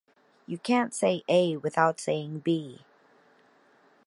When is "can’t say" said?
0.57-1.21